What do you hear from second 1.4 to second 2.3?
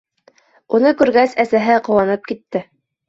әсәһе ҡыуанып